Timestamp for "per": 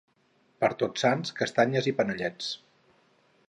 0.63-0.69